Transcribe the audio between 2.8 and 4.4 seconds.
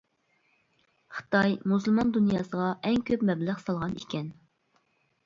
ئەڭ كۆپ مەبلەغ سالغان ئىكەن.